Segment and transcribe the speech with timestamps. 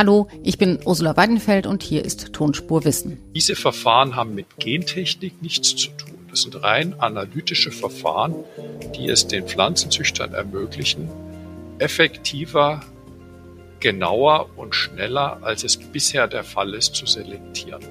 [0.00, 3.18] Hallo, ich bin Ursula Weidenfeld und hier ist Tonspur Wissen.
[3.34, 6.16] Diese Verfahren haben mit Gentechnik nichts zu tun.
[6.30, 8.36] Das sind rein analytische Verfahren,
[8.94, 11.08] die es den Pflanzenzüchtern ermöglichen,
[11.80, 12.80] effektiver,
[13.80, 17.82] genauer und schneller, als es bisher der Fall ist, zu selektieren.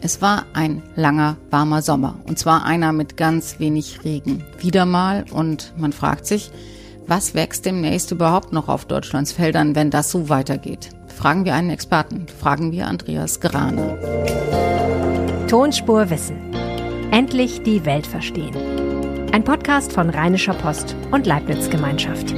[0.00, 4.42] Es war ein langer, warmer Sommer und zwar einer mit ganz wenig Regen.
[4.60, 6.50] Wieder mal und man fragt sich,
[7.06, 10.88] was wächst demnächst überhaupt noch auf Deutschlands Feldern, wenn das so weitergeht?
[11.16, 12.26] Fragen wir einen Experten.
[12.28, 13.96] Fragen wir Andreas Graner.
[15.48, 16.52] Tonspur Wissen.
[17.12, 18.54] Endlich die Welt verstehen.
[19.32, 22.34] Ein Podcast von Rheinischer Post und Leibniz Gemeinschaft.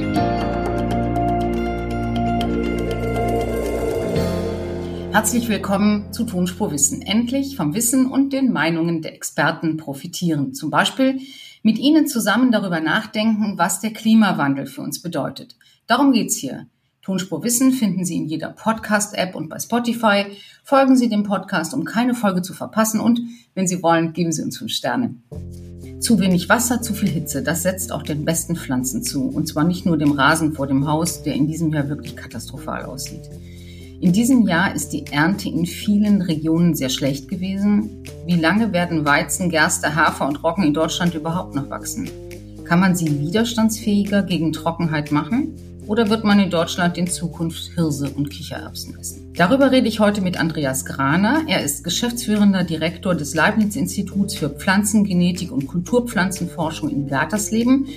[5.11, 7.01] Herzlich willkommen zu Tonspur Wissen.
[7.01, 10.53] Endlich vom Wissen und den Meinungen der Experten profitieren.
[10.53, 11.19] Zum Beispiel
[11.63, 15.55] mit Ihnen zusammen darüber nachdenken, was der Klimawandel für uns bedeutet.
[15.87, 16.67] Darum geht's hier.
[17.07, 20.25] Tonspur Wissen finden Sie in jeder Podcast-App und bei Spotify.
[20.65, 23.21] Folgen Sie dem Podcast, um keine Folge zu verpassen und,
[23.55, 25.15] wenn Sie wollen, geben Sie uns fünf Sterne.
[26.01, 29.23] Zu wenig Wasser, zu viel Hitze, das setzt auch den besten Pflanzen zu.
[29.23, 32.83] Und zwar nicht nur dem Rasen vor dem Haus, der in diesem Jahr wirklich katastrophal
[32.83, 33.29] aussieht.
[34.01, 38.03] In diesem Jahr ist die Ernte in vielen Regionen sehr schlecht gewesen.
[38.25, 42.09] Wie lange werden Weizen, Gerste, Hafer und Roggen in Deutschland überhaupt noch wachsen?
[42.65, 45.53] Kann man sie widerstandsfähiger gegen Trockenheit machen?
[45.87, 49.31] Oder wird man in Deutschland in Zukunft Hirse und Kichererbsen essen?
[49.37, 51.43] Darüber rede ich heute mit Andreas Graner.
[51.47, 57.87] Er ist geschäftsführender Direktor des Leibniz-Instituts für Pflanzengenetik und Kulturpflanzenforschung in Gatersleben.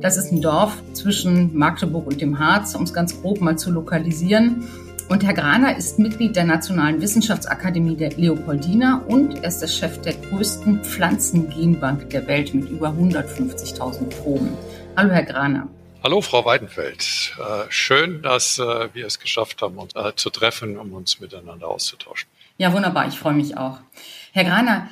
[0.00, 3.70] Das ist ein Dorf zwischen Magdeburg und dem Harz, um es ganz grob mal zu
[3.70, 4.64] lokalisieren.
[5.08, 10.00] Und Herr Graner ist Mitglied der Nationalen Wissenschaftsakademie der Leopoldina und er ist der Chef
[10.00, 14.48] der größten Pflanzengenbank der Welt mit über 150.000 Proben.
[14.96, 15.68] Hallo, Herr Graner.
[16.02, 17.34] Hallo, Frau Weidenfeld.
[17.38, 21.68] Äh, schön, dass äh, wir es geschafft haben, uns äh, zu treffen, um uns miteinander
[21.68, 22.28] auszutauschen.
[22.58, 23.08] Ja, wunderbar.
[23.08, 23.78] Ich freue mich auch.
[24.32, 24.88] Herr Graner,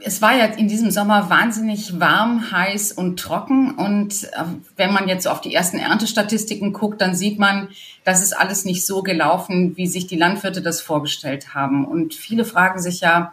[0.00, 3.74] es war ja in diesem Sommer wahnsinnig warm, heiß und trocken.
[3.74, 4.30] Und
[4.76, 7.68] wenn man jetzt auf die ersten Erntestatistiken guckt, dann sieht man,
[8.04, 11.84] das ist alles nicht so gelaufen, wie sich die Landwirte das vorgestellt haben.
[11.84, 13.32] Und viele fragen sich ja,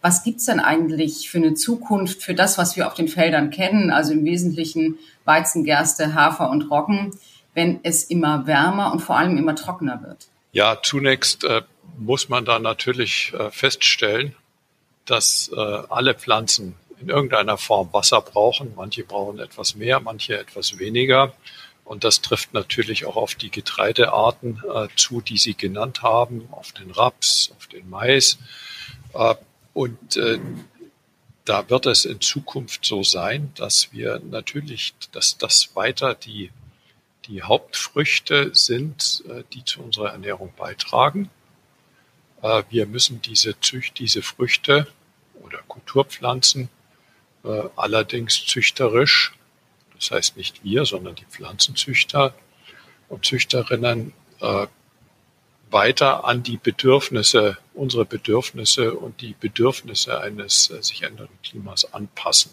[0.00, 3.90] was gibt's denn eigentlich für eine Zukunft für das, was wir auf den Feldern kennen,
[3.90, 7.12] also im Wesentlichen Weizen, Gerste, Hafer und Roggen,
[7.54, 10.26] wenn es immer wärmer und vor allem immer trockener wird?
[10.50, 11.62] Ja, zunächst äh,
[11.96, 14.34] muss man da natürlich äh, feststellen,
[15.04, 18.72] dass äh, alle Pflanzen in irgendeiner Form Wasser brauchen.
[18.74, 21.32] Manche brauchen etwas mehr, manche etwas weniger.
[21.84, 26.72] Und das trifft natürlich auch auf die Getreidearten äh, zu, die Sie genannt haben, auf
[26.72, 28.38] den Raps, auf den Mais.
[29.14, 29.34] Äh,
[29.72, 30.38] und äh,
[31.48, 36.50] da wird es in Zukunft so sein, dass wir natürlich, dass das weiter die,
[37.26, 41.30] die Hauptfrüchte sind, äh, die zu unserer Ernährung beitragen.
[42.42, 44.86] Äh, wir müssen diese Zücht, diese Früchte
[45.42, 46.68] oder Kulturpflanzen
[47.44, 49.32] äh, allerdings züchterisch,
[49.94, 52.34] das heißt nicht wir, sondern die Pflanzenzüchter
[53.08, 54.12] und Züchterinnen
[55.70, 62.52] weiter an die Bedürfnisse, unsere Bedürfnisse und die Bedürfnisse eines äh, sich ändernden Klimas anpassen.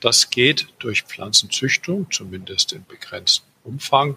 [0.00, 4.16] Das geht durch Pflanzenzüchtung, zumindest in begrenztem Umfang.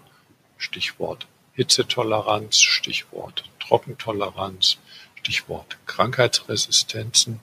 [0.58, 4.78] Stichwort Hitzetoleranz, Stichwort Trockentoleranz,
[5.16, 7.40] Stichwort Krankheitsresistenzen.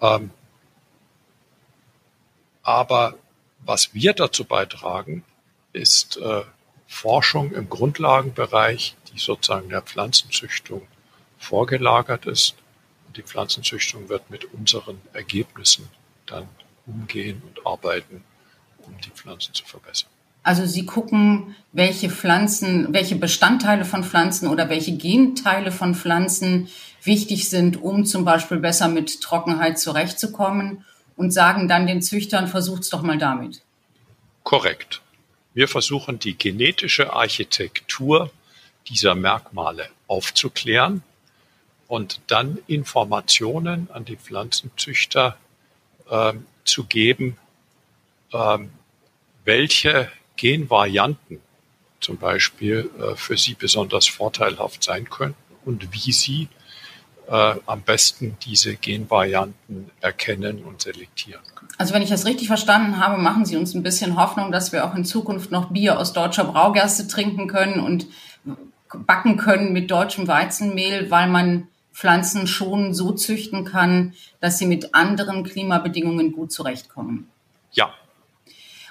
[0.00, 0.30] Ähm,
[2.62, 3.18] aber
[3.64, 5.24] was wir dazu beitragen,
[5.72, 6.42] ist äh,
[6.86, 10.82] Forschung im Grundlagenbereich, die sozusagen der Pflanzenzüchtung
[11.38, 12.54] vorgelagert ist.
[13.06, 15.88] Und die Pflanzenzüchtung wird mit unseren Ergebnissen
[16.26, 16.48] dann
[16.86, 18.24] umgehen und arbeiten,
[18.78, 20.10] um die Pflanzen zu verbessern.
[20.44, 26.68] Also Sie gucken, welche Pflanzen, welche Bestandteile von Pflanzen oder welche Genteile von Pflanzen
[27.02, 30.84] wichtig sind, um zum Beispiel besser mit Trockenheit zurechtzukommen
[31.16, 33.62] und sagen dann den Züchtern, versucht's doch mal damit.
[34.42, 35.00] Korrekt.
[35.54, 38.30] Wir versuchen die genetische Architektur
[38.88, 41.02] dieser Merkmale aufzuklären
[41.88, 45.36] und dann Informationen an die Pflanzenzüchter
[46.08, 46.32] äh,
[46.64, 47.36] zu geben,
[48.32, 48.58] äh,
[49.44, 51.40] welche Genvarianten
[52.00, 56.48] zum Beispiel äh, für sie besonders vorteilhaft sein könnten und wie sie
[57.32, 61.70] äh, am besten diese Genvarianten erkennen und selektieren können.
[61.78, 64.84] Also wenn ich das richtig verstanden habe, machen Sie uns ein bisschen Hoffnung, dass wir
[64.84, 68.06] auch in Zukunft noch Bier aus deutscher Braugerste trinken können und
[68.92, 74.94] backen können mit deutschem Weizenmehl, weil man Pflanzen schon so züchten kann, dass sie mit
[74.94, 77.30] anderen Klimabedingungen gut zurechtkommen.
[77.72, 77.94] Ja.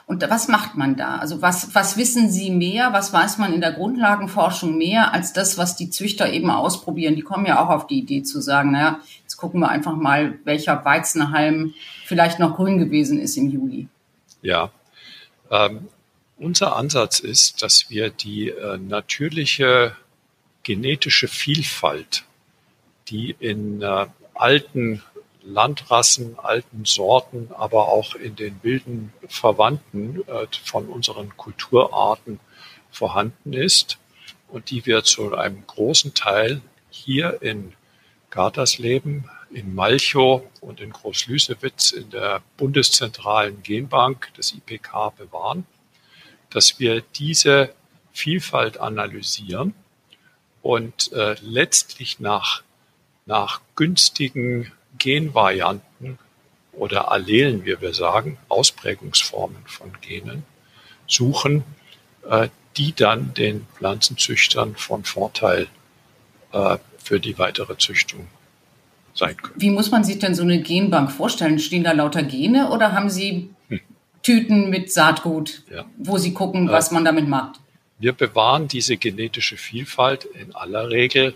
[0.05, 1.17] Und was macht man da?
[1.17, 2.91] Also was, was wissen Sie mehr?
[2.91, 7.15] Was weiß man in der Grundlagenforschung mehr als das, was die Züchter eben ausprobieren?
[7.15, 10.39] Die kommen ja auch auf die Idee zu sagen, naja, jetzt gucken wir einfach mal,
[10.43, 11.73] welcher Weizenhalm
[12.05, 13.87] vielleicht noch grün gewesen ist im Juli.
[14.41, 14.71] Ja,
[15.49, 15.87] ähm,
[16.37, 19.95] unser Ansatz ist, dass wir die äh, natürliche
[20.63, 22.23] genetische Vielfalt,
[23.09, 25.03] die in äh, alten
[25.43, 32.39] Landrassen, alten Sorten, aber auch in den wilden Verwandten äh, von unseren Kulturarten
[32.91, 33.97] vorhanden ist
[34.49, 37.73] und die wir zu einem großen Teil hier in
[38.29, 45.65] Gartersleben, in Malchow und in Großlüsewitz in der bundeszentralen Genbank des IPK bewahren,
[46.49, 47.73] dass wir diese
[48.13, 49.73] Vielfalt analysieren
[50.61, 52.63] und äh, letztlich nach,
[53.25, 56.19] nach günstigen Genvarianten
[56.73, 60.43] oder Allelen, wie wir sagen, Ausprägungsformen von Genen
[61.07, 61.63] suchen,
[62.29, 65.67] äh, die dann den Pflanzenzüchtern von Vorteil
[66.53, 68.27] äh, für die weitere Züchtung
[69.13, 69.59] sein können.
[69.59, 71.59] Wie muss man sich denn so eine Genbank vorstellen?
[71.59, 73.81] Stehen da lauter Gene oder haben Sie hm.
[74.23, 75.85] Tüten mit Saatgut, ja.
[75.97, 77.59] wo Sie gucken, was man damit macht?
[77.99, 81.35] Wir bewahren diese genetische Vielfalt in aller Regel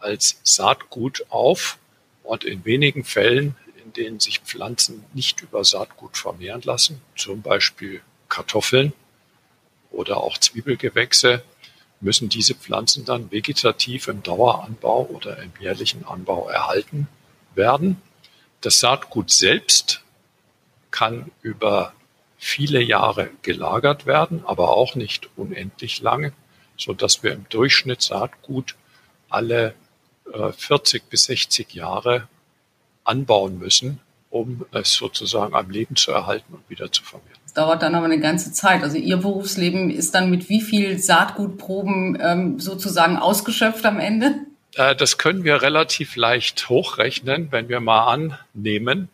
[0.00, 1.78] als Saatgut auf
[2.22, 8.00] und in wenigen Fällen, in denen sich Pflanzen nicht über Saatgut vermehren lassen, zum Beispiel
[8.28, 8.92] Kartoffeln
[9.90, 11.42] oder auch Zwiebelgewächse,
[12.00, 17.06] müssen diese Pflanzen dann vegetativ im Daueranbau oder im jährlichen Anbau erhalten
[17.54, 18.00] werden.
[18.60, 20.02] Das Saatgut selbst
[20.90, 21.92] kann über
[22.38, 26.32] viele Jahre gelagert werden, aber auch nicht unendlich lange,
[26.76, 28.74] so dass wir im Durchschnitt Saatgut
[29.28, 29.74] alle
[30.56, 32.28] 40 bis 60 Jahre
[33.04, 37.38] anbauen müssen, um es sozusagen am Leben zu erhalten und wieder zu vermehren.
[37.44, 38.82] Das dauert dann aber eine ganze Zeit.
[38.82, 44.34] Also Ihr Berufsleben ist dann mit wie viel Saatgutproben ähm, sozusagen ausgeschöpft am Ende?
[44.74, 48.06] Äh, das können wir relativ leicht hochrechnen, wenn wir mal
[48.54, 49.08] annehmen,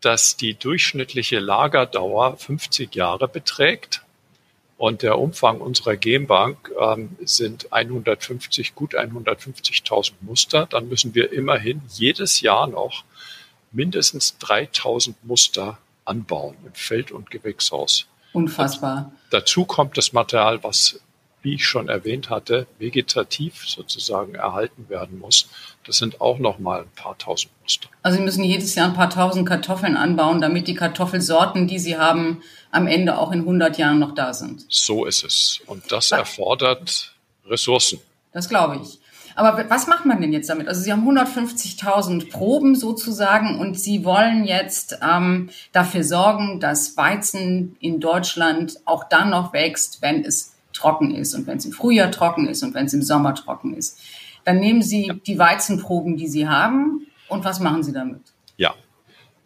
[0.00, 4.01] dass die durchschnittliche Lagerdauer 50 Jahre beträgt
[4.82, 11.82] und der Umfang unserer Genbank ähm, sind 150, gut 150.000 Muster, dann müssen wir immerhin
[11.94, 13.04] jedes Jahr noch
[13.70, 18.08] mindestens 3000 Muster anbauen im Feld- und Gewächshaus.
[18.32, 19.12] Unfassbar.
[19.30, 21.00] dazu kommt das Material, was
[21.42, 25.48] wie ich schon erwähnt hatte, vegetativ sozusagen erhalten werden muss.
[25.84, 27.88] Das sind auch noch mal ein paar tausend Muster.
[28.02, 31.98] Also Sie müssen jedes Jahr ein paar tausend Kartoffeln anbauen, damit die Kartoffelsorten, die Sie
[31.98, 34.64] haben, am Ende auch in 100 Jahren noch da sind.
[34.68, 35.60] So ist es.
[35.66, 37.14] Und das erfordert
[37.46, 38.00] Ressourcen.
[38.32, 38.98] Das glaube ich.
[39.34, 40.68] Aber was macht man denn jetzt damit?
[40.68, 47.76] Also Sie haben 150.000 Proben sozusagen und Sie wollen jetzt ähm, dafür sorgen, dass Weizen
[47.80, 52.10] in Deutschland auch dann noch wächst, wenn es trocken ist und wenn es im Frühjahr
[52.10, 54.00] trocken ist und wenn es im Sommer trocken ist.
[54.44, 58.20] Dann nehmen Sie die Weizenproben, die Sie haben und was machen Sie damit?
[58.56, 58.74] Ja,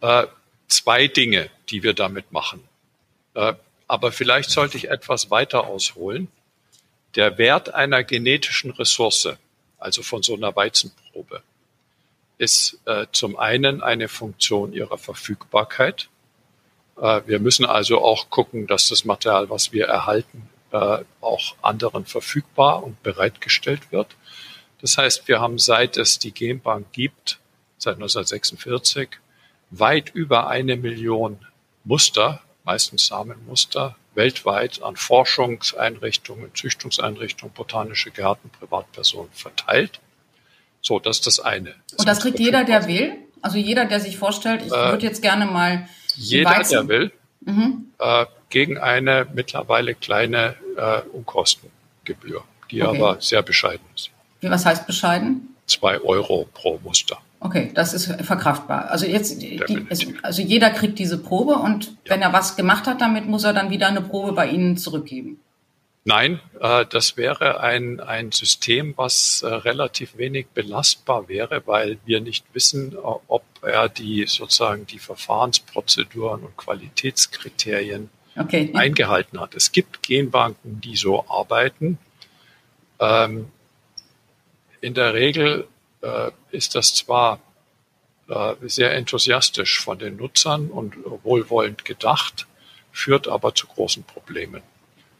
[0.01, 0.27] äh,
[0.67, 2.63] zwei Dinge, die wir damit machen.
[3.33, 3.53] Äh,
[3.87, 6.27] aber vielleicht sollte ich etwas weiter ausholen.
[7.15, 9.29] Der Wert einer genetischen Ressource,
[9.79, 11.41] also von so einer Weizenprobe,
[12.37, 16.09] ist äh, zum einen eine Funktion ihrer Verfügbarkeit.
[16.97, 22.05] Äh, wir müssen also auch gucken, dass das Material, was wir erhalten, äh, auch anderen
[22.05, 24.15] verfügbar und bereitgestellt wird.
[24.81, 27.39] Das heißt, wir haben seit es die Genbank gibt,
[27.77, 29.09] seit 1946,
[29.71, 31.39] weit über eine Million
[31.83, 39.99] Muster, meistens Samenmuster, weltweit an Forschungseinrichtungen, Züchtungseinrichtungen, botanische Gärten, Privatpersonen verteilt.
[40.81, 41.75] So, das ist das eine.
[41.91, 43.15] Das Und das kriegt jeder, der will?
[43.41, 45.87] Also jeder, der sich vorstellt, ich äh, würde jetzt gerne mal.
[46.15, 47.11] Jeder, der will.
[47.41, 47.87] Mhm.
[47.99, 52.97] Äh, gegen eine mittlerweile kleine äh, Unkostengebühr, die okay.
[52.97, 54.09] aber sehr bescheiden ist.
[54.41, 55.55] Wie, was heißt bescheiden?
[55.65, 57.17] Zwei Euro pro Muster.
[57.39, 58.89] Okay, das ist verkraftbar.
[58.89, 59.61] Also jetzt, die,
[60.23, 61.91] also jeder kriegt diese Probe und ja.
[62.05, 65.39] wenn er was gemacht hat damit, muss er dann wieder eine Probe bei Ihnen zurückgeben.
[66.07, 72.21] Nein, äh, das wäre ein, ein System, was äh, relativ wenig belastbar wäre, weil wir
[72.21, 78.71] nicht wissen, äh, ob er die sozusagen die Verfahrensprozeduren und Qualitätskriterien okay.
[78.73, 79.53] eingehalten hat.
[79.53, 81.97] Es gibt Genbanken, die so arbeiten.
[83.01, 83.51] Ähm,
[84.79, 85.67] in der Regel
[86.01, 87.41] äh, ist das zwar
[88.61, 92.45] sehr enthusiastisch von den Nutzern und wohlwollend gedacht,
[92.91, 94.61] führt aber zu großen Problemen.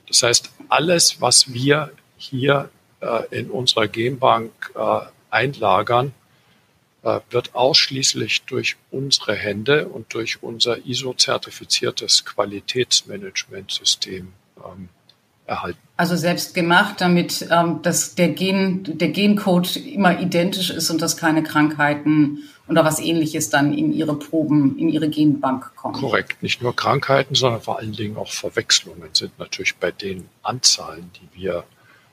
[0.08, 2.70] Das heißt, alles, was wir hier
[3.02, 5.00] äh, in unserer Genbank äh,
[5.30, 6.14] einlagern,
[7.04, 14.34] äh, wird ausschließlich durch unsere Hände und durch unser ISO-zertifiziertes Qualitätsmanagementsystem
[14.66, 14.90] ähm,
[15.46, 15.87] erhalten.
[15.98, 21.18] Also selbst gemacht, damit ähm, dass der, Gen, der Gencode immer identisch ist und dass
[21.18, 25.96] keine Krankheiten oder was ähnliches dann in ihre Proben, in ihre Genbank kommen.
[25.96, 26.44] Korrekt.
[26.44, 31.42] Nicht nur Krankheiten, sondern vor allen Dingen auch Verwechslungen sind natürlich bei den Anzahlen, die
[31.42, 31.64] wir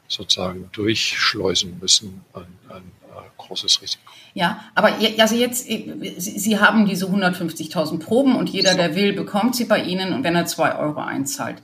[0.08, 4.02] sozusagen durchschleusen müssen, ein, ein äh, großes Risiko.
[4.34, 9.56] Ja, aber also jetzt, äh, Sie haben diese 150.000 Proben und jeder, der will, bekommt
[9.56, 11.62] sie bei Ihnen und wenn er zwei Euro einzahlt.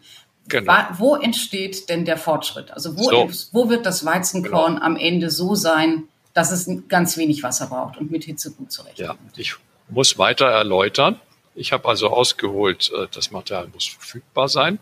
[0.50, 0.72] Genau.
[0.98, 2.70] Wo entsteht denn der Fortschritt?
[2.70, 3.48] Also wo, so.
[3.52, 4.84] wo wird das Weizenkorn genau.
[4.84, 6.04] am Ende so sein,
[6.34, 9.36] dass es ganz wenig Wasser braucht und mit Hitze gut zurechtkommt?
[9.36, 9.54] Ja, ich
[9.88, 11.20] muss weiter erläutern.
[11.54, 14.78] Ich habe also ausgeholt, äh, das Material muss verfügbar sein.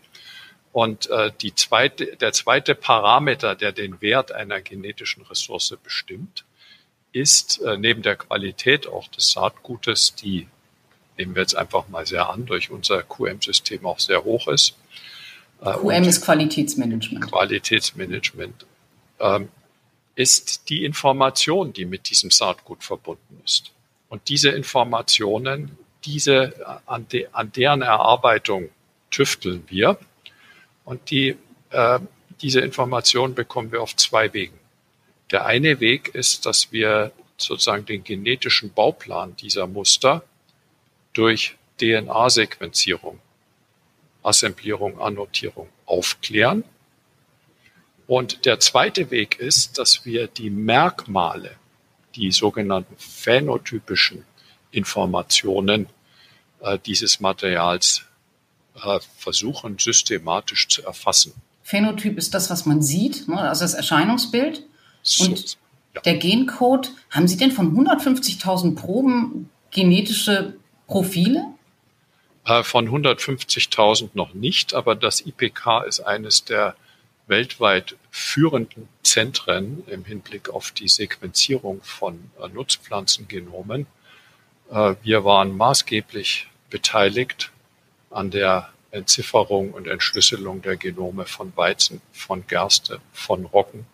[0.73, 6.45] Und äh, die zweite, der zweite Parameter, der den Wert einer genetischen Ressource bestimmt,
[7.13, 10.47] ist äh, neben der Qualität auch des Saatgutes, die
[11.17, 14.77] nehmen wir jetzt einfach mal sehr an, durch unser QM-System auch sehr hoch ist.
[15.61, 17.31] Äh, QM ist Qualitätsmanagement.
[17.31, 18.67] Qualitätsmanagement
[19.21, 19.49] ähm,
[20.15, 23.73] ist die Information, die mit diesem Saatgut verbunden ist.
[24.09, 26.55] Und diese Informationen, diese,
[26.87, 28.71] an, de, an deren Erarbeitung
[29.11, 29.99] tüfteln wir.
[30.85, 31.37] Und die,
[31.71, 31.99] äh,
[32.41, 34.59] diese Informationen bekommen wir auf zwei Wegen.
[35.31, 40.25] Der eine Weg ist, dass wir sozusagen den genetischen Bauplan dieser Muster
[41.13, 43.21] durch DNA-Sequenzierung,
[44.29, 46.65] Assemblierung, Annotierung aufklären.
[48.07, 51.57] Und der zweite Weg ist, dass wir die Merkmale,
[52.15, 54.25] die sogenannten phänotypischen
[54.71, 55.89] Informationen
[56.61, 58.03] äh, dieses Materials
[58.83, 61.33] äh, versuchen systematisch zu erfassen.
[61.63, 63.41] Phänotyp ist das, was man sieht, ne?
[63.41, 64.63] also das Erscheinungsbild.
[65.21, 65.59] Und
[65.95, 66.01] ja.
[66.03, 70.55] der Gencode, haben Sie denn von 150.000 Proben genetische
[70.87, 71.45] Profile?
[72.49, 76.75] Äh, von 150.000 noch nicht, aber das IPK ist eines der
[77.27, 83.87] weltweit führenden Zentren im Hinblick auf die Sequenzierung von äh, Nutzpflanzengenomen.
[84.71, 87.51] Äh, wir waren maßgeblich beteiligt
[88.11, 93.87] an der Entzifferung und Entschlüsselung der Genome von Weizen, von Gerste, von Roggen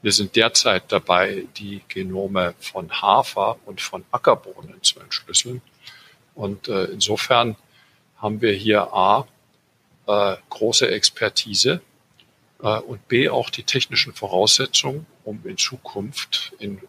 [0.00, 5.60] wir sind derzeit dabei, die Genome von Hafer und von Ackerbohnen zu entschlüsseln.
[6.36, 7.56] Und insofern
[8.18, 9.26] haben wir hier A,
[10.06, 11.80] äh, große Expertise
[12.62, 16.80] äh, und B, auch die technischen Voraussetzungen, um in Zukunft in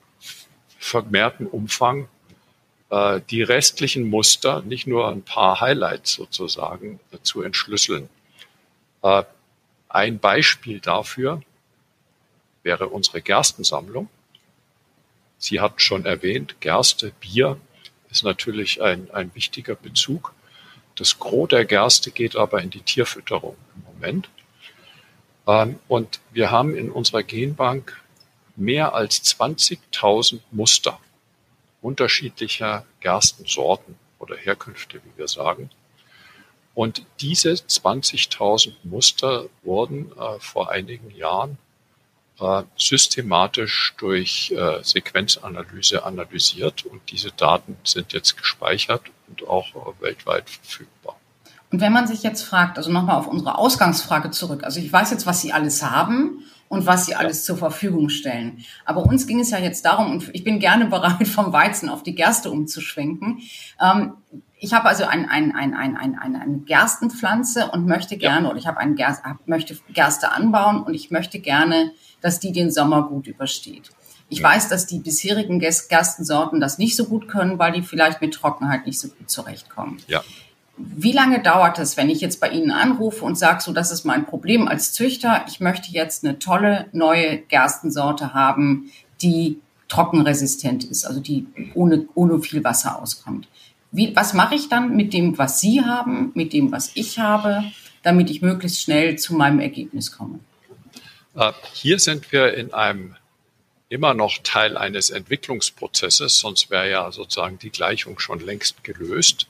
[0.78, 2.08] vermehrtem Umfang
[2.90, 8.10] äh, die restlichen Muster, nicht nur ein paar Highlights sozusagen, äh, zu entschlüsseln.
[9.04, 9.24] Äh,
[9.90, 11.42] ein Beispiel dafür
[12.64, 14.10] wäre unsere Gerstensammlung.
[15.38, 17.60] Sie hat schon erwähnt, Gerste, Bier
[18.12, 20.34] ist natürlich ein, ein wichtiger Bezug.
[21.00, 24.30] Das Gros der Gerste geht aber in die Tierfütterung im Moment.
[25.48, 28.02] Ähm, und wir haben in unserer Genbank
[28.58, 31.00] mehr als 20.000 Muster
[31.82, 35.70] unterschiedlicher Gerstensorten oder Herkünfte, wie wir sagen.
[36.76, 41.58] Und diese 20.000 Muster wurden äh, vor einigen Jahren
[42.78, 50.50] systematisch durch äh, Sequenzanalyse analysiert und diese Daten sind jetzt gespeichert und auch äh, weltweit
[50.50, 51.16] verfügbar.
[51.72, 55.12] Und wenn man sich jetzt fragt, also nochmal auf unsere Ausgangsfrage zurück, also ich weiß
[55.12, 58.66] jetzt, was Sie alles haben und was Sie alles zur Verfügung stellen.
[58.86, 62.04] Aber uns ging es ja jetzt darum, und ich bin gerne bereit, vom Weizen auf
[62.04, 63.42] die Gerste umzuschwenken.
[63.80, 64.14] Ähm,
[64.60, 68.50] ich habe also ein, ein, ein, ein, ein, eine Gerstenpflanze und möchte gerne, ja.
[68.52, 72.72] oder ich habe einen Gerst, möchte Gerste anbauen und ich möchte gerne dass die den
[72.72, 73.92] Sommer gut übersteht.
[74.30, 78.34] Ich weiß, dass die bisherigen Gerstensorten das nicht so gut können, weil die vielleicht mit
[78.34, 79.98] Trockenheit nicht so gut zurechtkommen.
[80.08, 80.24] Ja.
[80.78, 84.06] Wie lange dauert es, wenn ich jetzt bei Ihnen anrufe und sage, so, das ist
[84.06, 91.06] mein Problem als Züchter, ich möchte jetzt eine tolle neue Gerstensorte haben, die trockenresistent ist,
[91.06, 93.48] also die ohne, ohne viel Wasser auskommt.
[93.92, 97.64] Wie, was mache ich dann mit dem, was Sie haben, mit dem, was ich habe,
[98.04, 100.40] damit ich möglichst schnell zu meinem Ergebnis komme?
[101.36, 103.16] Äh, hier sind wir in einem
[103.90, 109.48] immer noch Teil eines Entwicklungsprozesses, sonst wäre ja sozusagen die Gleichung schon längst gelöst.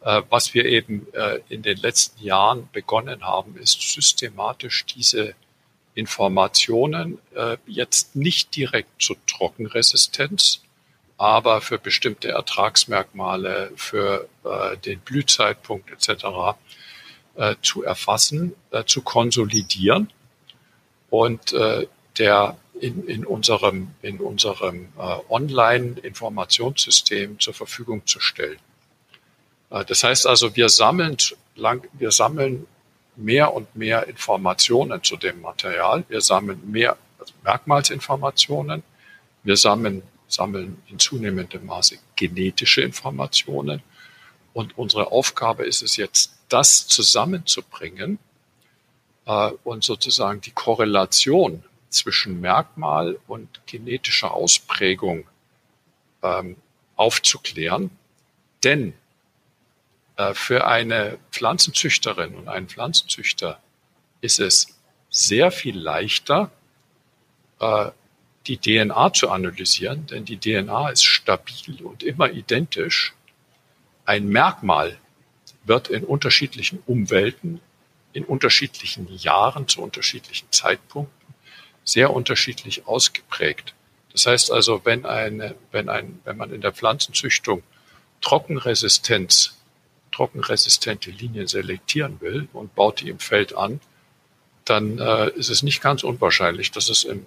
[0.00, 5.34] Äh, was wir eben äh, in den letzten Jahren begonnen haben, ist systematisch diese
[5.94, 7.18] Informationen
[7.66, 10.60] jetzt nicht direkt zur Trockenresistenz,
[11.18, 14.26] aber für bestimmte Ertragsmerkmale, für
[14.86, 16.56] den Blühzeitpunkt etc.
[17.60, 18.54] zu erfassen,
[18.86, 20.10] zu konsolidieren
[21.10, 21.86] und äh,
[22.18, 28.58] der in, in unserem, in unserem äh, Online-Informationssystem zur Verfügung zu stellen.
[29.70, 31.16] Äh, das heißt also, wir sammeln,
[31.56, 32.66] lang, wir sammeln
[33.16, 36.04] mehr und mehr Informationen zu dem Material.
[36.08, 36.96] Wir sammeln mehr
[37.42, 38.84] Merkmalsinformationen.
[39.42, 43.82] Wir sammeln, sammeln in zunehmendem Maße genetische Informationen.
[44.52, 48.18] Und unsere Aufgabe ist es jetzt, das zusammenzubringen
[49.26, 55.26] äh, und sozusagen die Korrelation zwischen Merkmal und genetischer Ausprägung
[56.22, 56.56] ähm,
[56.96, 57.90] aufzuklären.
[58.64, 58.94] Denn
[60.16, 63.60] äh, für eine Pflanzenzüchterin und einen Pflanzenzüchter
[64.20, 64.78] ist es
[65.10, 66.50] sehr viel leichter,
[67.60, 67.90] äh,
[68.48, 73.14] die DNA zu analysieren, denn die DNA ist stabil und immer identisch.
[74.04, 74.98] Ein Merkmal
[75.64, 77.60] wird in unterschiedlichen Umwelten,
[78.14, 81.34] in unterschiedlichen Jahren, zu unterschiedlichen Zeitpunkten
[81.84, 83.74] sehr unterschiedlich ausgeprägt.
[84.12, 87.62] Das heißt also, wenn, eine, wenn, ein, wenn man in der Pflanzenzüchtung
[88.20, 89.56] Trockenresistenz,
[90.10, 93.80] trockenresistente Linien selektieren will und baut die im Feld an,
[94.64, 97.26] dann äh, ist es nicht ganz unwahrscheinlich, dass es im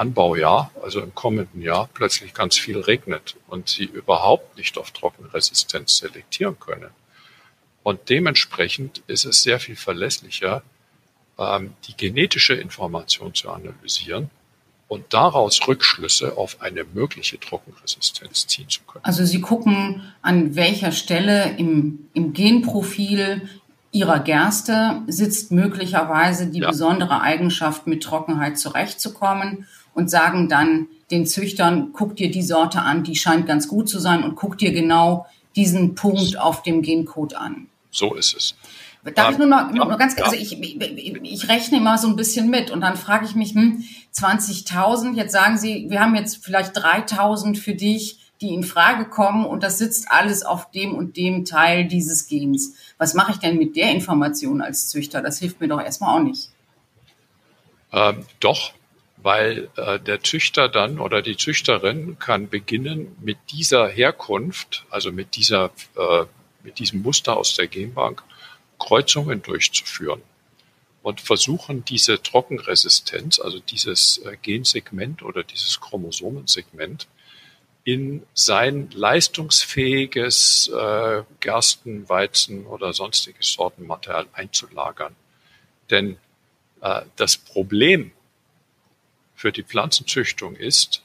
[0.00, 5.98] Anbaujahr, also im kommenden Jahr, plötzlich ganz viel regnet und sie überhaupt nicht auf Trockenresistenz
[5.98, 6.90] selektieren können.
[7.82, 10.62] Und dementsprechend ist es sehr viel verlässlicher,
[11.38, 14.30] ähm, die genetische Information zu analysieren
[14.88, 19.04] und daraus Rückschlüsse auf eine mögliche Trockenresistenz ziehen zu können.
[19.04, 23.48] Also Sie gucken, an welcher Stelle im, im Genprofil
[23.92, 26.70] Ihrer Gerste sitzt möglicherweise die ja.
[26.70, 29.66] besondere Eigenschaft, mit Trockenheit zurechtzukommen
[30.00, 33.98] und sagen dann den Züchtern, guck dir die Sorte an, die scheint ganz gut zu
[33.98, 35.26] sein und guck dir genau
[35.56, 37.66] diesen Punkt auf dem Gencode an.
[37.90, 38.54] So ist es.
[39.14, 42.70] Darf ich nur noch, nur ganz, also ich, ich rechne immer so ein bisschen mit
[42.70, 47.56] und dann frage ich mich, hm, 20.000, jetzt sagen Sie, wir haben jetzt vielleicht 3.000
[47.56, 51.86] für dich, die in Frage kommen und das sitzt alles auf dem und dem Teil
[51.86, 52.74] dieses Gens.
[52.98, 55.22] Was mache ich denn mit der Information als Züchter?
[55.22, 56.50] Das hilft mir doch erstmal auch nicht.
[57.92, 58.72] Ähm, doch,
[59.22, 65.36] weil äh, der Züchter dann oder die Züchterin kann beginnen mit dieser Herkunft, also mit
[65.36, 66.24] dieser, äh,
[66.62, 68.22] mit diesem Muster aus der Genbank,
[68.78, 70.22] Kreuzungen durchzuführen
[71.02, 77.06] und versuchen diese Trockenresistenz, also dieses äh, Gensegment oder dieses Chromosomensegment,
[77.84, 85.16] in sein leistungsfähiges äh, Gersten, Weizen oder sonstiges Sortenmaterial einzulagern.
[85.90, 86.18] Denn
[86.82, 88.12] äh, das Problem
[89.40, 91.00] für die Pflanzenzüchtung ist,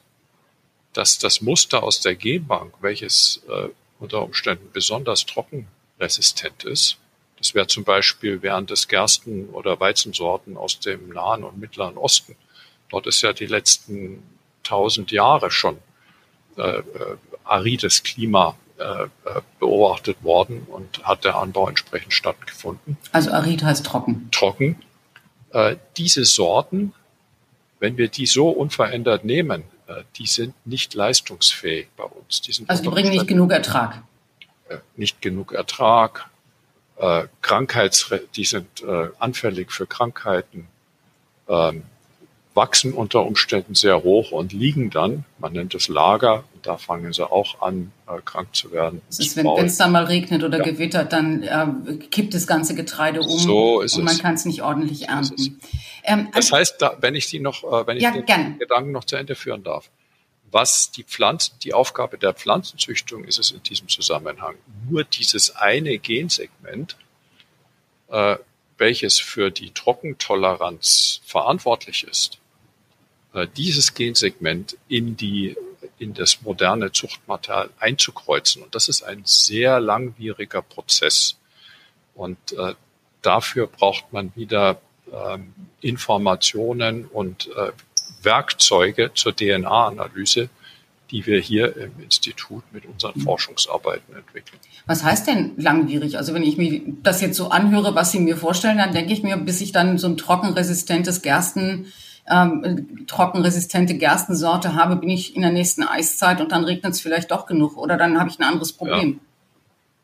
[0.92, 6.98] dass das Muster aus der Genbank, welches äh, unter Umständen besonders trockenresistent ist,
[7.38, 12.36] das wäre zum Beispiel während des Gersten- oder Weizensorten aus dem Nahen und Mittleren Osten.
[12.90, 14.22] Dort ist ja die letzten
[14.64, 15.78] tausend Jahre schon
[16.58, 16.84] äh, äh,
[17.46, 19.08] arides Klima äh, äh,
[19.62, 22.98] beobachtet worden und hat der Anbau entsprechend stattgefunden.
[23.14, 24.28] Also arid heißt trocken.
[24.32, 24.84] Trocken.
[25.52, 26.94] Äh, diese Sorten,
[27.80, 32.42] wenn wir die so unverändert nehmen, äh, die sind nicht leistungsfähig bei uns.
[32.42, 34.02] Die also die bringen nicht genug Ertrag.
[34.96, 36.30] Nicht genug Ertrag,
[36.98, 40.68] äh, Krankheits, die sind äh, anfällig für Krankheiten,
[41.48, 41.84] ähm,
[42.56, 47.12] wachsen unter Umständen sehr hoch und liegen dann, man nennt es Lager, und da fangen
[47.12, 49.02] sie auch an, äh, krank zu werden.
[49.08, 50.64] Das ist, wenn es dann mal regnet oder ja.
[50.64, 54.64] gewittert, dann äh, kippt das ganze Getreide um so ist und man kann es nicht
[54.64, 55.60] ordentlich ernten.
[56.04, 58.58] Ähm, das heißt, da, wenn ich die noch, äh, wenn ich ja, den gern.
[58.58, 59.90] Gedanken noch zu Ende führen darf,
[60.50, 64.56] was die Pflanzen, die Aufgabe der Pflanzenzüchtung ist es in diesem Zusammenhang,
[64.90, 66.96] nur dieses eine Gensegment,
[68.10, 68.38] äh,
[68.78, 72.40] welches für die Trockentoleranz verantwortlich ist,
[73.44, 75.56] dieses Gensegment in die
[75.98, 78.64] in das moderne Zuchtmaterial einzukreuzen.
[78.64, 81.38] Und das ist ein sehr langwieriger Prozess.
[82.14, 82.74] Und äh,
[83.22, 87.72] dafür braucht man wieder ähm, Informationen und äh,
[88.24, 90.50] Werkzeuge zur DNA-Analyse,
[91.12, 93.22] die wir hier im Institut mit unseren mhm.
[93.22, 94.60] Forschungsarbeiten entwickeln.
[94.88, 96.18] Was heißt denn langwierig?
[96.18, 99.24] Also wenn ich mir das jetzt so anhöre, was Sie mir vorstellen, dann denke ich
[99.24, 101.92] mir, bis ich dann so ein trockenresistentes Gersten,
[102.30, 107.32] ähm, trockenresistente Gerstensorte habe, bin ich in der nächsten Eiszeit und dann regnet es vielleicht
[107.32, 109.20] doch genug oder dann habe ich ein anderes Problem.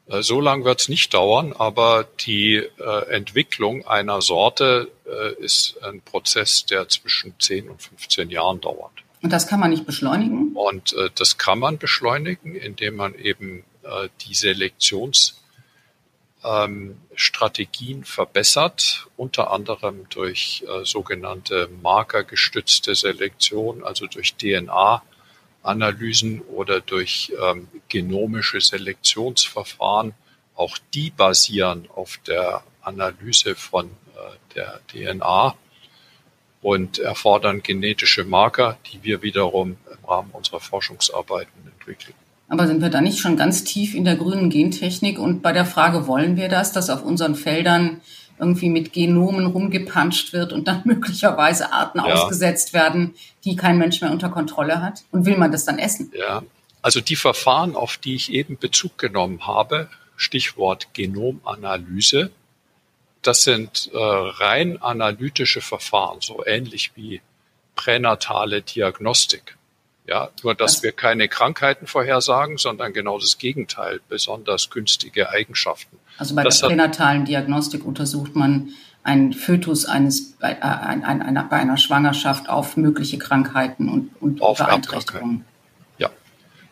[0.08, 0.20] Ja.
[0.20, 5.78] Äh, so lang wird es nicht dauern, aber die äh, Entwicklung einer Sorte äh, ist
[5.84, 8.92] ein Prozess, der zwischen 10 und 15 Jahren dauert.
[9.22, 10.52] Und das kann man nicht beschleunigen?
[10.56, 15.41] Und äh, das kann man beschleunigen, indem man eben äh, die Selektionsschritte
[16.44, 27.32] ähm, Strategien verbessert, unter anderem durch äh, sogenannte markergestützte Selektion, also durch DNA-Analysen oder durch
[27.42, 30.14] ähm, genomische Selektionsverfahren.
[30.56, 35.56] Auch die basieren auf der Analyse von äh, der DNA
[36.62, 42.14] und erfordern genetische Marker, die wir wiederum im Rahmen unserer Forschungsarbeiten entwickeln.
[42.52, 45.66] Aber sind wir da nicht schon ganz tief in der grünen Gentechnik und bei der
[45.66, 48.02] Frage, wollen wir das, dass auf unseren Feldern
[48.38, 52.04] irgendwie mit Genomen rumgepanscht wird und dann möglicherweise Arten ja.
[52.04, 55.06] ausgesetzt werden, die kein Mensch mehr unter Kontrolle hat?
[55.12, 56.12] Und will man das dann essen?
[56.14, 56.44] Ja,
[56.82, 59.88] also die Verfahren, auf die ich eben Bezug genommen habe,
[60.18, 62.32] Stichwort Genomanalyse,
[63.22, 67.22] das sind äh, rein analytische Verfahren, so ähnlich wie
[67.78, 69.56] pränatale Diagnostik.
[70.08, 76.00] Ja, nur dass wir keine Krankheiten vorhersagen, sondern genau das Gegenteil, besonders günstige Eigenschaften.
[76.18, 78.70] Also bei das der pränatalen Diagnostik untersucht man
[79.04, 84.58] einen Fötus eines bei, äh, einer, bei einer Schwangerschaft auf mögliche Krankheiten und, und auf
[84.58, 85.46] Beeinträchtigungen.
[85.98, 86.10] Ja,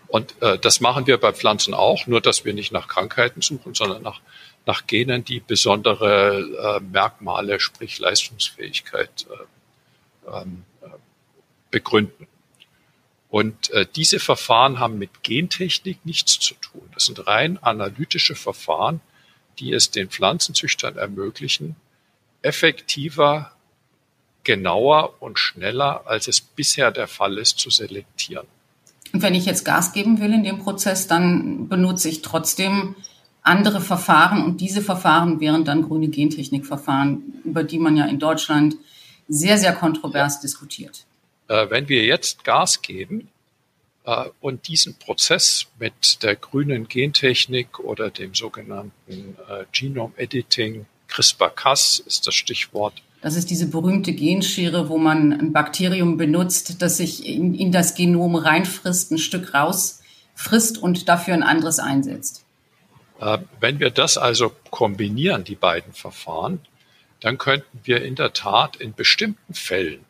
[0.08, 3.76] und äh, das machen wir bei Pflanzen auch, nur dass wir nicht nach Krankheiten suchen,
[3.76, 4.22] sondern nach,
[4.66, 10.88] nach Genen, die besondere äh, Merkmale, sprich Leistungsfähigkeit äh, ähm, äh,
[11.72, 12.28] begründen.
[13.30, 16.82] Und äh, diese Verfahren haben mit Gentechnik nichts zu tun.
[16.94, 19.02] Das sind rein analytische Verfahren,
[19.60, 21.76] die es den Pflanzenzüchtern ermöglichen,
[22.42, 23.52] effektiver,
[24.44, 28.48] genauer und schneller, als es bisher der Fall ist, zu selektieren.
[29.12, 32.96] Und wenn ich jetzt Gas geben will in dem Prozess, dann benutze ich trotzdem
[33.42, 38.76] andere Verfahren und diese Verfahren wären dann grüne Gentechnikverfahren, über die man ja in Deutschland
[39.28, 41.06] sehr, sehr kontrovers diskutiert.
[41.50, 43.28] Äh, wenn wir jetzt Gas geben
[44.06, 52.04] äh, und diesen Prozess mit der grünen Gentechnik oder dem sogenannten äh, Genome Editing, CRISPR-Cas
[52.06, 53.02] ist das Stichwort.
[53.22, 57.96] Das ist diese berühmte Genschere, wo man ein Bakterium benutzt, das sich in, in das
[57.96, 62.46] Genom reinfrisst, ein Stück rausfrisst und dafür ein anderes einsetzt.
[63.60, 66.62] Wenn wir das also kombinieren, die beiden Verfahren,
[67.20, 70.06] dann könnten wir in der Tat in bestimmten Fällen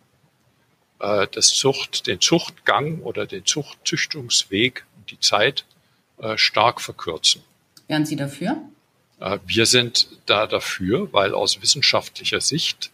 [0.99, 5.65] äh, das Zucht, den Zuchtgang oder den Zuchtzüchtungsweg, die Zeit
[6.19, 7.43] äh, stark verkürzen.
[7.87, 8.57] Wären Sie dafür?
[9.19, 12.91] Äh, wir sind da dafür, weil aus wissenschaftlicher Sicht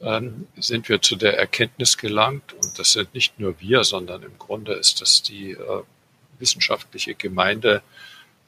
[0.00, 4.38] ähm, sind wir zu der Erkenntnis gelangt, und das sind nicht nur wir, sondern im
[4.38, 5.82] Grunde ist das die äh,
[6.38, 7.82] wissenschaftliche Gemeinde,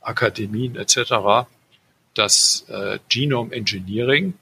[0.01, 1.47] Akademien etc.,
[2.15, 4.35] dass äh, Genome Engineering,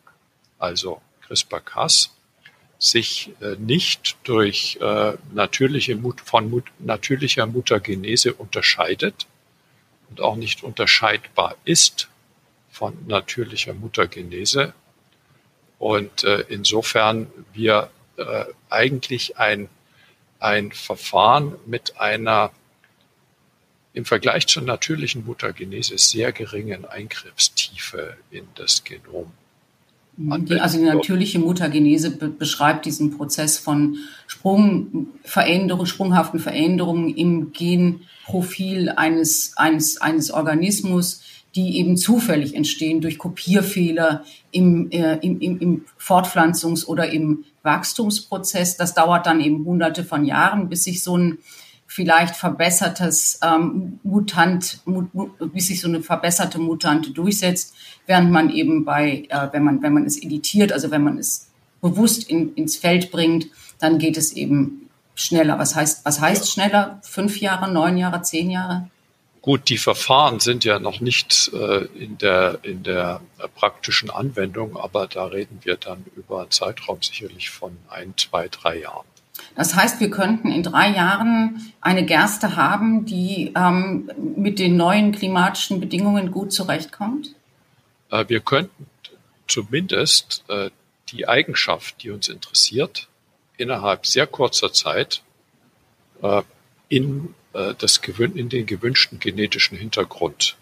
[0.59, 2.16] also CRISPR-Cas,
[2.79, 9.27] sich äh, nicht durch äh, natürliche Mut, von Mut, natürlicher Mutagenese unterscheidet
[10.11, 12.09] und auch nicht unterscheidbar ist
[12.71, 14.75] von natürlicher Mutagenese.
[15.79, 19.69] Und äh, insofern wir äh, eigentlich ein,
[20.39, 22.53] ein Verfahren mit einer
[23.95, 29.33] im Vergleich zur natürlichen Mutagenese sehr geringen Eingriffstiefe in das Genom
[30.17, 38.89] die, also die natürliche Mutagenese be beschreibt diesen Prozess von Sprungveränderung, sprunghaften Veränderungen im Genprofil
[38.91, 41.23] eines, eines, eines Organismus,
[41.55, 48.77] die eben zufällig entstehen durch Kopierfehler im, äh, im, im, im Fortpflanzungs- oder im Wachstumsprozess.
[48.77, 51.39] Das dauert dann eben hunderte von Jahren, bis sich so ein
[51.87, 55.11] vielleicht verbessertes ähm, Mutant, mut,
[55.53, 57.75] bis sich so eine verbesserte Mutante durchsetzt,
[58.07, 61.49] während man eben bei, äh, wenn man wenn man es editiert, also wenn man es
[61.81, 63.47] bewusst in, ins Feld bringt,
[63.79, 65.59] dann geht es eben schneller.
[65.59, 67.01] Was heißt was heißt schneller?
[67.03, 68.91] Fünf Jahre, neun Jahre, zehn Jahre?
[69.41, 73.21] Gut, die Verfahren sind ja noch nicht äh, in der in der
[73.55, 78.81] praktischen Anwendung, aber da reden wir dann über einen Zeitraum sicherlich von ein, zwei, drei
[78.81, 79.07] Jahren.
[79.57, 85.13] Das heißt, wir könnten in drei Jahren eine Gerste haben, die ähm, mit den neuen
[85.13, 87.35] klimatischen Bedingungen gut zurechtkommt?
[88.11, 88.87] Äh, wir könnten
[89.49, 90.71] zumindest äh,
[91.09, 93.09] die Eigenschaft, die uns interessiert,
[93.57, 95.23] innerhalb sehr kurzer Zeit
[96.23, 96.43] äh,
[96.89, 100.57] in, äh, das, in den gewünschten genetischen Hintergrund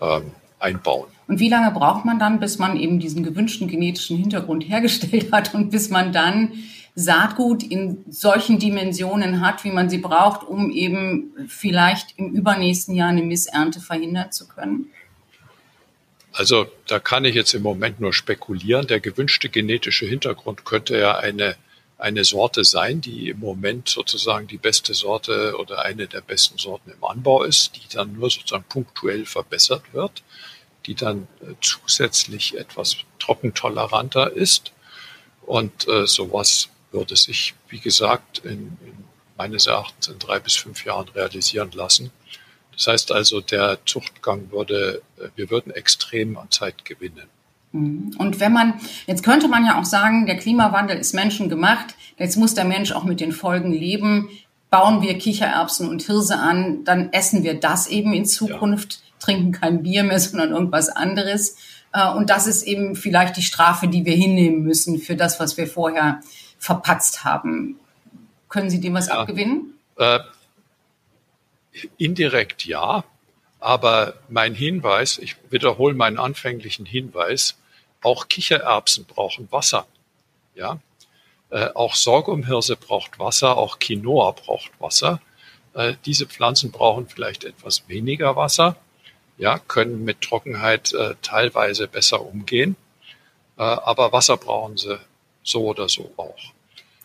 [0.00, 1.08] ähm, einbauen.
[1.26, 5.54] Und wie lange braucht man dann, bis man eben diesen gewünschten genetischen Hintergrund hergestellt hat
[5.54, 6.52] und bis man dann
[6.96, 13.08] Saatgut in solchen Dimensionen hat, wie man sie braucht, um eben vielleicht im übernächsten Jahr
[13.08, 14.90] eine Missernte verhindern zu können?
[16.32, 18.86] Also da kann ich jetzt im Moment nur spekulieren.
[18.86, 21.56] Der gewünschte genetische Hintergrund könnte ja eine,
[21.98, 26.90] eine Sorte sein, die im Moment sozusagen die beste Sorte oder eine der besten Sorten
[26.90, 30.22] im Anbau ist, die dann nur sozusagen punktuell verbessert wird.
[30.86, 34.72] die dann äh, zusätzlich etwas trockentoleranter ist.
[35.46, 39.04] Und äh, sowas würde sich, wie gesagt, in, in
[39.36, 42.10] meines Erachtens in drei bis fünf Jahren realisieren lassen.
[42.72, 47.28] Das heißt also, der Zuchtgang würde, äh, wir würden extrem an Zeit gewinnen.
[47.72, 48.14] Mhm.
[48.18, 48.74] Und wenn man,
[49.06, 53.04] jetzt könnte man ja auch sagen, der Klimawandel ist menschengemacht, jetzt muss der Mensch auch
[53.04, 54.30] mit den Folgen leben.
[54.70, 58.98] Bauen wir Kichererbsen und Hirse an, dann essen wir das eben in Zukunft, ja.
[59.20, 61.56] trinken kein Bier mehr, sondern irgendwas anderes.
[61.92, 65.56] Äh, und das ist eben vielleicht die Strafe, die wir hinnehmen müssen für das, was
[65.56, 66.20] wir vorher
[66.64, 67.78] verpatzt haben.
[68.48, 69.20] Können Sie dem was ja.
[69.20, 69.78] abgewinnen?
[69.96, 70.20] Äh,
[71.98, 73.04] indirekt ja,
[73.60, 77.56] aber mein Hinweis, ich wiederhole meinen anfänglichen Hinweis,
[78.02, 79.86] auch Kichererbsen brauchen Wasser.
[80.54, 80.78] Ja,
[81.50, 85.20] äh, auch Sorghumhirse braucht Wasser, auch Quinoa braucht Wasser.
[85.74, 88.76] Äh, diese Pflanzen brauchen vielleicht etwas weniger Wasser,
[89.36, 92.76] ja, können mit Trockenheit äh, teilweise besser umgehen,
[93.58, 94.98] äh, aber Wasser brauchen sie
[95.44, 96.34] so oder so auch.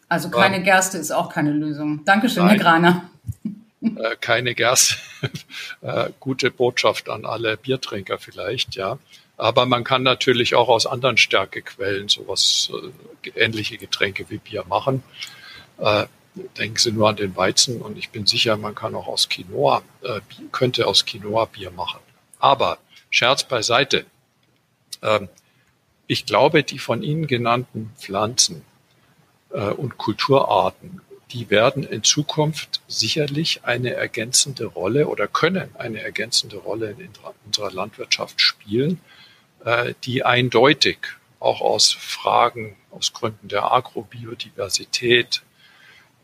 [0.08, 2.04] Also keine ähm, Gerste ist auch keine Lösung.
[2.06, 3.10] Dankeschön, nein, Herr Graner.
[3.82, 4.96] Äh, keine Gerste.
[5.82, 8.98] Äh, gute Botschaft an alle Biertrinker vielleicht, ja.
[9.38, 12.70] Aber man kann natürlich auch aus anderen Stärkequellen sowas,
[13.24, 15.02] äh, ähnliche Getränke wie Bier machen.
[15.78, 16.08] Äh,
[16.58, 19.82] denken Sie nur an den Weizen und ich bin sicher, man kann auch aus Quinoa,
[20.04, 20.20] äh,
[20.52, 22.02] könnte aus Quinoa Bier machen.
[22.40, 24.06] Aber Scherz beiseite.
[25.02, 25.30] Ähm,
[26.10, 28.66] ich glaube, die von Ihnen genannten Pflanzen
[29.52, 36.58] äh, und Kulturarten, die werden in Zukunft sicherlich eine ergänzende Rolle oder können eine ergänzende
[36.58, 37.12] Rolle in
[37.46, 39.00] unserer Landwirtschaft spielen,
[39.64, 40.98] äh, die eindeutig
[41.40, 45.44] auch aus Fragen, aus Gründen der Agrobiodiversität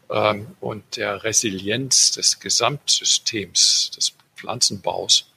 [0.10, 5.32] ähm, und der Resilienz des Gesamtsystems des Pflanzenbaus,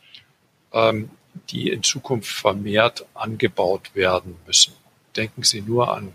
[0.73, 1.11] ähm,
[1.51, 4.72] die in Zukunft vermehrt angebaut werden müssen.
[5.16, 6.12] Denken Sie nur an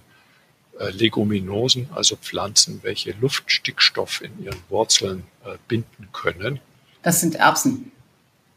[0.79, 6.59] äh, Leguminosen, also Pflanzen, welche Luftstickstoff in ihren Wurzeln äh, binden können.
[7.03, 7.91] Das sind Erbsen.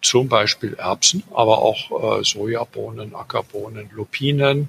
[0.03, 4.69] Zum Beispiel Erbsen, aber auch äh, Sojabohnen, Ackerbohnen, Lupinen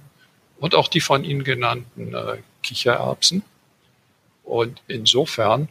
[0.60, 2.15] und auch die von Ihnen genannten
[2.63, 3.43] Kichererbsen.
[4.43, 5.69] Und insofern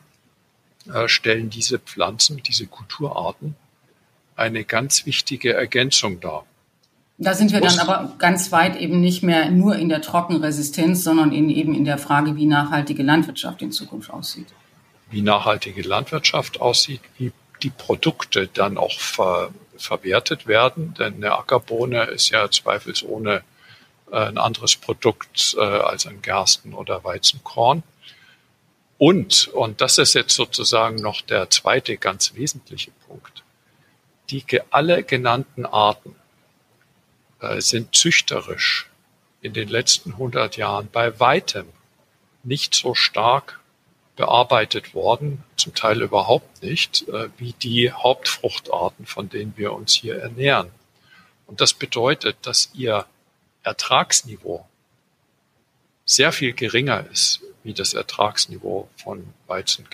[1.07, 3.57] stellen diese Pflanzen, diese Kulturarten
[4.37, 6.45] eine ganz wichtige Ergänzung dar.
[7.19, 11.33] Da sind wir dann aber ganz weit eben nicht mehr nur in der Trockenresistenz, sondern
[11.33, 14.49] in, eben in der Frage, wie nachhaltige Landwirtschaft in Zukunft aussieht.
[15.11, 22.05] Wie nachhaltige Landwirtschaft aussieht, wie die Produkte dann auch ver, verwertet werden, denn eine Ackerbohne
[22.05, 23.43] ist ja zweifelsohne
[24.11, 27.83] äh, ein anderes Produkt äh, als ein Gersten- oder Weizenkorn.
[28.99, 33.43] Und, und das ist jetzt sozusagen noch der zweite ganz wesentliche Punkt,
[34.31, 36.15] die alle genannten Arten
[37.41, 38.89] äh, sind züchterisch
[39.41, 41.67] in den letzten 100 Jahren bei weitem
[42.43, 43.61] nicht so stark
[44.17, 50.19] bearbeitet worden, zum Teil überhaupt nicht, äh, wie die Hauptfruchtarten, von denen wir uns hier
[50.19, 50.71] ernähren.
[51.47, 53.07] Und das bedeutet, dass ihr
[53.63, 54.67] Ertragsniveau
[56.05, 59.89] sehr viel geringer ist wie das Ertragsniveau von Weizen,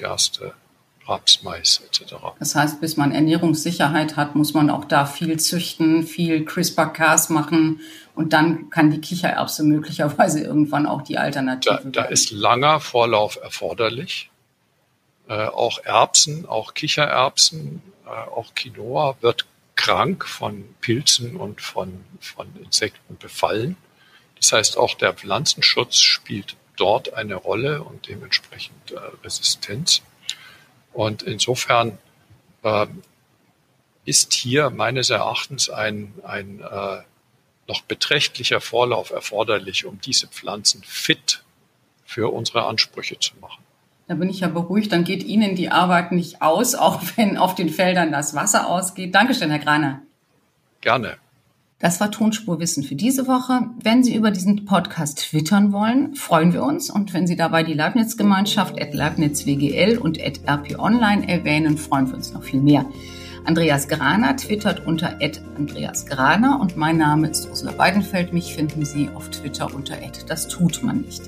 [1.06, 2.14] Raps, Mais etc.
[2.38, 7.80] Das heißt, bis man Ernährungssicherheit hat, muss man auch da viel züchten, viel CRISPR-Cas machen
[8.14, 13.38] und dann kann die Kichererbse möglicherweise irgendwann auch die Alternative da, da ist langer Vorlauf
[13.42, 14.30] erforderlich.
[15.28, 22.46] Äh, auch Erbsen, auch Kichererbsen, äh, auch Quinoa wird krank von Pilzen und von, von
[22.62, 23.76] Insekten befallen.
[24.36, 30.02] Das heißt, auch der Pflanzenschutz spielt dort eine Rolle und dementsprechend äh, Resistenz.
[30.92, 31.98] Und insofern
[32.62, 32.86] äh,
[34.04, 37.02] ist hier meines Erachtens ein, ein äh,
[37.68, 41.42] noch beträchtlicher Vorlauf erforderlich, um diese Pflanzen fit
[42.04, 43.62] für unsere Ansprüche zu machen.
[44.08, 47.54] Da bin ich ja beruhigt, dann geht Ihnen die Arbeit nicht aus, auch wenn auf
[47.54, 49.14] den Feldern das Wasser ausgeht.
[49.14, 50.02] Dankeschön, Herr Graner.
[50.80, 51.16] Gerne.
[51.82, 53.62] Das war Tonspurwissen für diese Woche.
[53.82, 56.90] Wenn Sie über diesen Podcast twittern wollen, freuen wir uns.
[56.90, 62.14] Und wenn Sie dabei die Leibniz-Gemeinschaft at LeibnizWGL und at RP Online erwähnen, freuen wir
[62.14, 62.86] uns noch viel mehr.
[63.44, 65.18] Andreas Graner twittert unter
[65.56, 68.32] Andreas Graner und mein Name ist Ursula Weidenfeld.
[68.32, 69.96] Mich finden Sie auf Twitter unter
[70.28, 71.22] Das tut man nicht.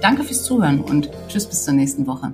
[0.00, 2.32] Danke fürs Zuhören und tschüss bis zur nächsten Woche.